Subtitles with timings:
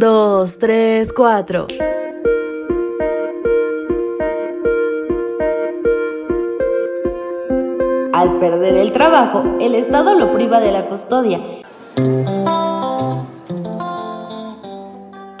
[0.00, 1.66] 2, 3, 4.
[8.14, 11.38] Al perder el trabajo, el Estado lo priva de la custodia.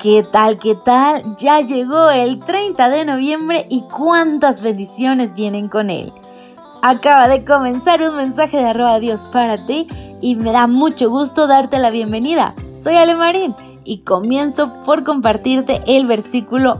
[0.02, 0.58] ¿Qué tal?
[0.58, 1.36] ¿Qué tal?
[1.38, 6.12] Ya llegó el 30 de noviembre y cuántas bendiciones vienen con él.
[6.82, 9.88] Acaba de comenzar un mensaje de arroba Dios para ti
[10.20, 12.54] y me da mucho gusto darte la bienvenida.
[12.74, 13.54] Soy Ale Marín
[13.90, 16.78] y comienzo por compartirte el versículo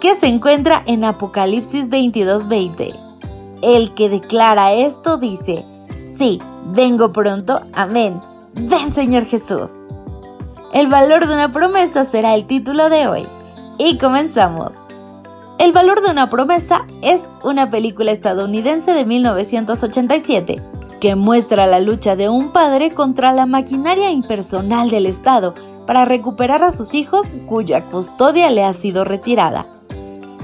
[0.00, 2.94] que se encuentra en Apocalipsis 22:20.
[3.60, 5.66] El que declara esto dice,
[6.06, 6.40] sí,
[6.74, 8.22] vengo pronto, amén.
[8.54, 9.70] Ven Señor Jesús.
[10.72, 13.26] El valor de una promesa será el título de hoy.
[13.76, 14.76] Y comenzamos.
[15.58, 20.62] El valor de una promesa es una película estadounidense de 1987
[21.02, 25.54] que muestra la lucha de un padre contra la maquinaria impersonal del Estado
[25.86, 29.66] para recuperar a sus hijos cuya custodia le ha sido retirada.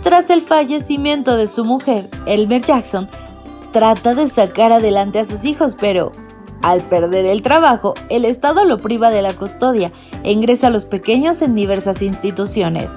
[0.03, 3.09] Tras el fallecimiento de su mujer, Elmer Jackson
[3.73, 6.11] trata de sacar adelante a sus hijos, pero
[6.63, 10.85] al perder el trabajo, el Estado lo priva de la custodia e ingresa a los
[10.85, 12.93] pequeños en diversas instituciones.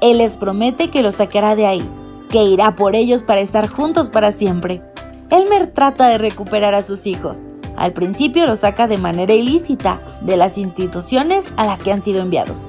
[0.00, 1.88] Él les promete que los sacará de ahí,
[2.30, 4.82] que irá por ellos para estar juntos para siempre.
[5.30, 7.46] Elmer trata de recuperar a sus hijos.
[7.76, 12.22] Al principio los saca de manera ilícita de las instituciones a las que han sido
[12.22, 12.68] enviados,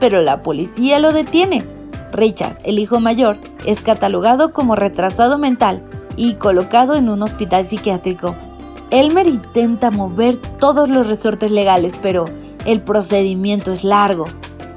[0.00, 1.62] pero la policía lo detiene
[2.12, 5.82] Richard, el hijo mayor, es catalogado como retrasado mental
[6.16, 8.34] y colocado en un hospital psiquiátrico.
[8.90, 12.24] Elmer intenta mover todos los resortes legales, pero
[12.64, 14.26] el procedimiento es largo.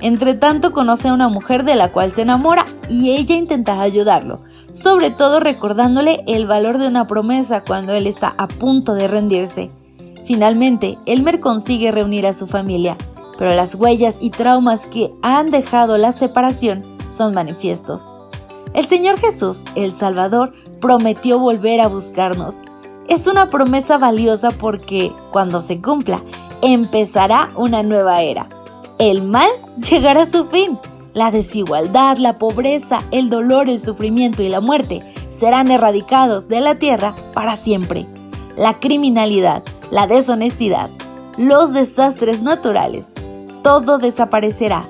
[0.01, 4.41] Entre tanto conoce a una mujer de la cual se enamora y ella intenta ayudarlo,
[4.71, 9.71] sobre todo recordándole el valor de una promesa cuando él está a punto de rendirse.
[10.25, 12.97] Finalmente, Elmer consigue reunir a su familia,
[13.37, 18.13] pero las huellas y traumas que han dejado la separación son manifiestos.
[18.73, 22.57] El Señor Jesús, el Salvador, prometió volver a buscarnos.
[23.07, 26.21] Es una promesa valiosa porque, cuando se cumpla,
[26.61, 28.47] empezará una nueva era.
[28.99, 29.49] El mal
[29.89, 30.77] llegará a su fin.
[31.13, 35.01] La desigualdad, la pobreza, el dolor, el sufrimiento y la muerte
[35.37, 38.07] serán erradicados de la tierra para siempre.
[38.57, 40.89] La criminalidad, la deshonestidad,
[41.37, 43.11] los desastres naturales,
[43.63, 44.85] todo desaparecerá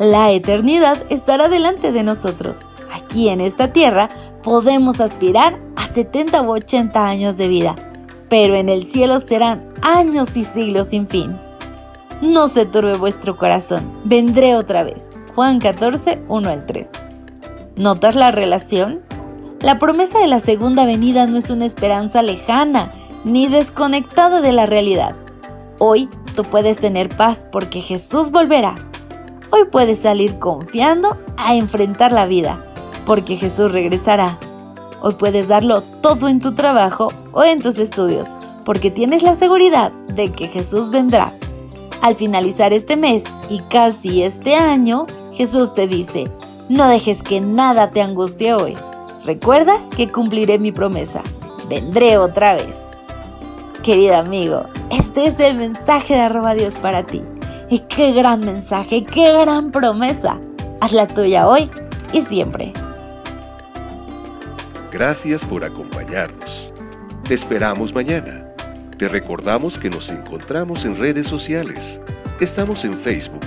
[0.00, 2.70] la eternidad estará delante de nosotros.
[2.90, 4.08] Aquí en esta tierra
[4.42, 7.74] podemos aspirar a 70 u 80 años de vida,
[8.30, 11.38] pero en el cielo serán años y siglos sin fin.
[12.22, 15.10] No se turbe vuestro corazón, vendré otra vez.
[15.34, 16.90] Juan 14, 1 al 3.
[17.76, 19.00] ¿Notas la relación?
[19.60, 22.90] La promesa de la segunda venida no es una esperanza lejana
[23.24, 25.14] ni desconectada de la realidad.
[25.78, 28.74] Hoy tú puedes tener paz porque Jesús volverá
[29.52, 32.64] Hoy puedes salir confiando a enfrentar la vida,
[33.04, 34.38] porque Jesús regresará.
[35.02, 38.28] Hoy puedes darlo todo en tu trabajo o en tus estudios,
[38.64, 41.32] porque tienes la seguridad de que Jesús vendrá.
[42.00, 45.06] Al finalizar este mes y casi este año,
[45.40, 46.30] Jesús te dice,
[46.68, 48.76] no dejes que nada te angustie hoy.
[49.24, 51.22] Recuerda que cumpliré mi promesa.
[51.66, 52.84] Vendré otra vez.
[53.82, 57.22] Querido amigo, este es el mensaje de arroba Dios para ti.
[57.70, 60.38] Y qué gran mensaje, qué gran promesa.
[60.82, 61.70] Hazla tuya hoy
[62.12, 62.74] y siempre.
[64.92, 66.70] Gracias por acompañarnos.
[67.26, 68.42] Te esperamos mañana.
[68.98, 71.98] Te recordamos que nos encontramos en redes sociales.
[72.40, 73.46] Estamos en Facebook,